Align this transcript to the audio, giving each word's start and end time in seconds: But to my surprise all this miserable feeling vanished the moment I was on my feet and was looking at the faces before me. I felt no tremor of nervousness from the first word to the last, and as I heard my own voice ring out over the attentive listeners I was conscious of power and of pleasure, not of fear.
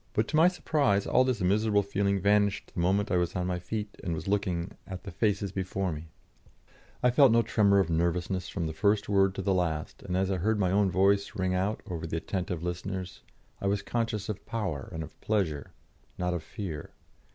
But 0.13 0.27
to 0.29 0.35
my 0.35 0.47
surprise 0.47 1.05
all 1.05 1.23
this 1.23 1.41
miserable 1.41 1.83
feeling 1.83 2.19
vanished 2.19 2.71
the 2.73 2.79
moment 2.79 3.11
I 3.11 3.17
was 3.17 3.35
on 3.35 3.45
my 3.45 3.59
feet 3.59 3.95
and 4.03 4.15
was 4.15 4.27
looking 4.27 4.71
at 4.87 5.03
the 5.03 5.11
faces 5.11 5.51
before 5.51 5.91
me. 5.93 6.07
I 7.03 7.11
felt 7.11 7.31
no 7.31 7.43
tremor 7.43 7.77
of 7.77 7.91
nervousness 7.91 8.49
from 8.49 8.65
the 8.65 8.73
first 8.73 9.07
word 9.07 9.35
to 9.35 9.43
the 9.43 9.53
last, 9.53 10.01
and 10.01 10.17
as 10.17 10.31
I 10.31 10.37
heard 10.37 10.57
my 10.57 10.71
own 10.71 10.89
voice 10.89 11.35
ring 11.35 11.53
out 11.53 11.83
over 11.87 12.07
the 12.07 12.17
attentive 12.17 12.63
listeners 12.63 13.21
I 13.61 13.67
was 13.67 13.83
conscious 13.83 14.27
of 14.27 14.43
power 14.47 14.89
and 14.91 15.03
of 15.03 15.21
pleasure, 15.21 15.71
not 16.17 16.33
of 16.33 16.41
fear. 16.41 16.95